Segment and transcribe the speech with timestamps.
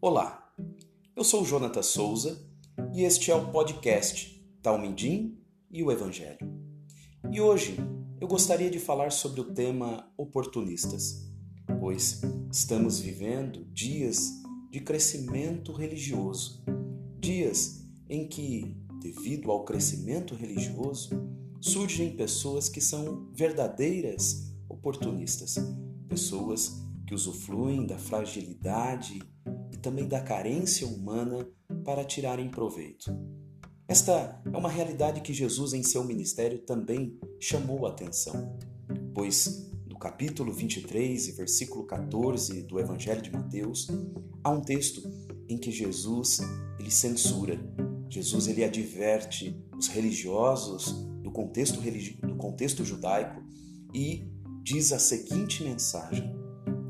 [0.00, 0.54] Olá,
[1.16, 2.40] eu sou Jonathan Souza
[2.94, 5.36] e este é o podcast Talmidim
[5.68, 6.38] e o Evangelho.
[7.32, 7.76] E hoje
[8.20, 11.28] eu gostaria de falar sobre o tema oportunistas,
[11.80, 12.20] pois
[12.52, 14.30] estamos vivendo dias
[14.70, 16.62] de crescimento religioso,
[17.18, 21.10] dias em que, devido ao crescimento religioso,
[21.60, 25.56] surgem pessoas que são verdadeiras oportunistas,
[26.08, 29.20] pessoas que usufruem da fragilidade
[29.78, 31.48] e também da carência humana
[31.84, 33.16] para tirarem proveito.
[33.86, 38.58] Esta é uma realidade que Jesus, em seu ministério, também chamou a atenção,
[39.14, 43.86] pois no capítulo 23 e versículo 14 do Evangelho de Mateus,
[44.42, 45.00] há um texto
[45.48, 46.40] em que Jesus
[46.78, 47.58] ele censura,
[48.10, 50.92] Jesus ele adverte os religiosos
[51.22, 53.42] do contexto, religi do contexto judaico
[53.94, 54.28] e
[54.62, 56.34] diz a seguinte mensagem: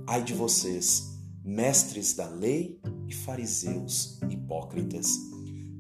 [0.07, 5.09] Ai de vocês, mestres da lei e fariseus hipócritas.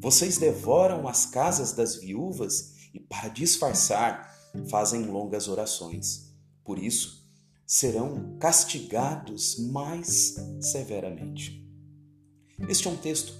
[0.00, 4.34] Vocês devoram as casas das viúvas e, para disfarçar,
[4.70, 6.32] fazem longas orações.
[6.64, 7.28] Por isso,
[7.66, 11.66] serão castigados mais severamente.
[12.68, 13.34] Este é um texto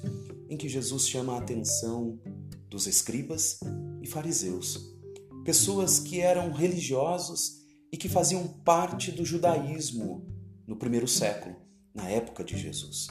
[0.51, 2.21] em que Jesus chama a atenção
[2.69, 3.61] dos escribas
[4.03, 4.95] e fariseus,
[5.45, 7.59] pessoas que eram religiosos
[7.91, 10.27] e que faziam parte do judaísmo
[10.67, 13.09] no primeiro século na época de Jesus.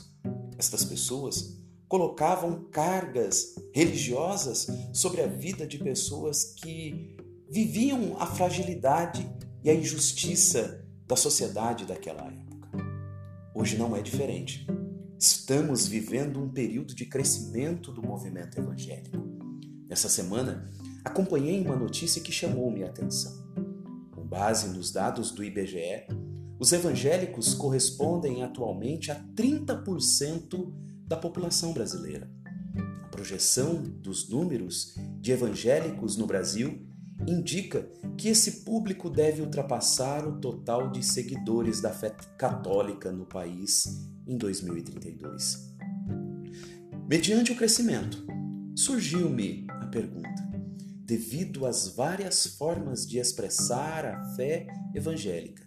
[0.57, 7.15] Estas pessoas colocavam cargas religiosas sobre a vida de pessoas que
[7.49, 9.29] viviam a fragilidade
[9.63, 12.69] e a injustiça da sociedade daquela época.
[13.53, 14.67] Hoje não é diferente.
[15.17, 19.17] Estamos vivendo um período de crescimento do movimento evangélico.
[19.89, 20.69] Nessa semana,
[21.03, 23.33] acompanhei uma notícia que chamou minha atenção.
[24.11, 26.05] Com base nos dados do IBGE,
[26.59, 30.73] os evangélicos correspondem atualmente a 30%
[31.07, 32.29] da população brasileira.
[33.03, 36.85] A projeção dos números de evangélicos no Brasil
[37.25, 43.85] indica que esse público deve ultrapassar o total de seguidores da fé católica no país
[44.27, 45.73] em 2032.
[47.07, 48.25] Mediante o crescimento,
[48.75, 50.47] surgiu-me a pergunta:
[51.05, 55.66] devido às várias formas de expressar a fé evangélica,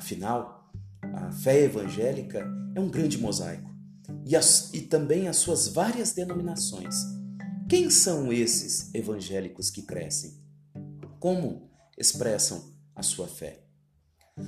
[0.00, 0.72] Afinal,
[1.02, 2.42] a fé evangélica
[2.74, 3.70] é um grande mosaico
[4.24, 6.96] e, as, e também as suas várias denominações.
[7.68, 10.42] Quem são esses evangélicos que crescem?
[11.18, 13.62] Como expressam a sua fé?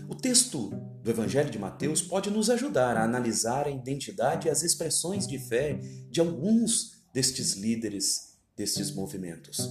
[0.09, 0.71] O texto
[1.03, 5.39] do Evangelho de Mateus pode nos ajudar a analisar a identidade e as expressões de
[5.39, 5.79] fé
[6.11, 9.69] de alguns destes líderes destes movimentos.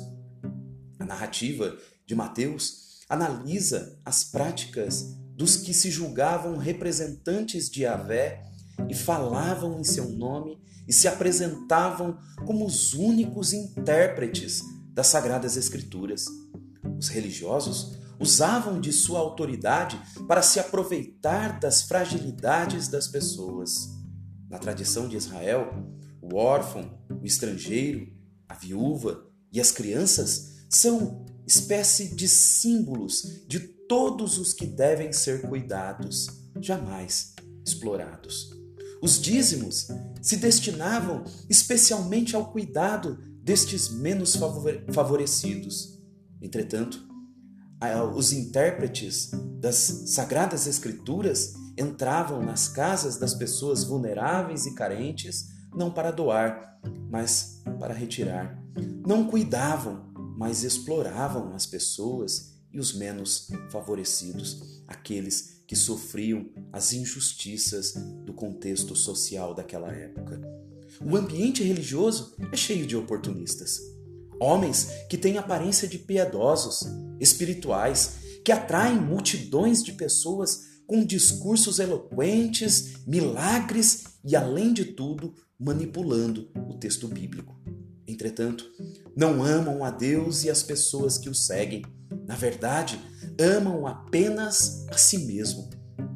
[0.99, 1.75] A narrativa
[2.05, 8.45] de Mateus analisa as práticas dos que se julgavam representantes de Yahvé
[8.87, 12.15] e falavam em seu nome e se apresentavam
[12.45, 14.61] como os únicos intérpretes
[14.93, 16.25] das Sagradas Escrituras.
[16.95, 23.89] Os religiosos usavam de sua autoridade para se aproveitar das fragilidades das pessoas.
[24.47, 25.73] Na tradição de Israel,
[26.21, 28.13] o órfão, o estrangeiro,
[28.47, 35.41] a viúva e as crianças são espécie de símbolos de todos os que devem ser
[35.41, 36.27] cuidados,
[36.61, 37.33] jamais
[37.65, 38.49] explorados.
[39.01, 39.87] Os dízimos
[40.21, 44.37] se destinavam especialmente ao cuidado destes menos
[44.93, 45.99] favorecidos.
[46.41, 47.03] Entretanto,
[48.15, 56.11] os intérpretes das Sagradas Escrituras entravam nas casas das pessoas vulneráveis e carentes não para
[56.11, 58.61] doar, mas para retirar.
[59.05, 60.10] Não cuidavam,
[60.41, 67.93] mas exploravam as pessoas e os menos favorecidos, aqueles que sofriam as injustiças
[68.25, 70.41] do contexto social daquela época.
[70.99, 73.79] O ambiente religioso é cheio de oportunistas.
[74.41, 76.87] Homens que têm aparência de piedosos,
[77.19, 86.49] espirituais, que atraem multidões de pessoas com discursos eloquentes, milagres e, além de tudo, manipulando
[86.67, 87.61] o texto bíblico.
[88.07, 88.65] Entretanto,
[89.15, 91.83] não amam a Deus e as pessoas que o seguem
[92.27, 92.99] na verdade,
[93.39, 95.69] amam apenas a si mesmo.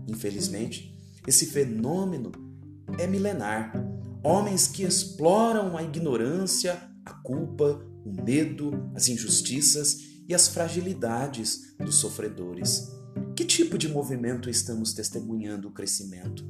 [0.08, 0.98] Infelizmente,
[1.28, 2.32] esse fenômeno
[3.00, 3.74] é milenar.
[4.24, 9.98] Homens que exploram a ignorância, a culpa, o medo, as injustiças
[10.28, 12.92] e as fragilidades dos sofredores.
[13.36, 16.46] Que tipo de movimento estamos testemunhando o crescimento?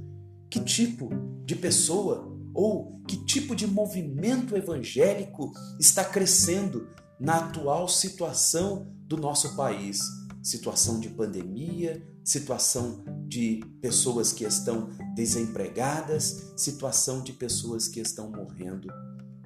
[0.49, 1.09] Que tipo
[1.45, 6.87] de pessoa ou que tipo de movimento evangélico está crescendo
[7.19, 9.99] na atual situação do nosso país?
[10.41, 18.87] situação de pandemia, situação de pessoas que estão desempregadas, situação de pessoas que estão morrendo.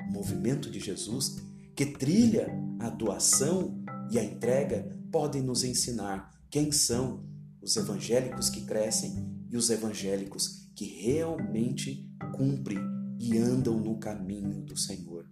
[0.10, 1.38] O movimento de Jesus,
[1.74, 2.50] que trilha
[2.82, 3.82] a doação
[4.12, 7.24] e a entrega, podem nos ensinar quem são
[7.62, 14.78] os evangélicos que crescem e os evangélicos que realmente cumprem e andam no caminho do
[14.78, 15.30] Senhor.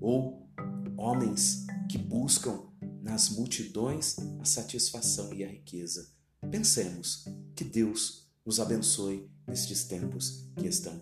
[0.00, 0.48] Ou
[0.96, 2.58] homens que buscam
[3.02, 6.10] nas multidões a satisfação e a riqueza.
[6.50, 7.24] Pensemos
[7.54, 11.00] que Deus nos abençoe nestes tempos que estão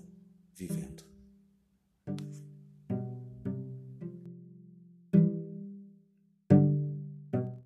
[0.54, 1.09] vivendo.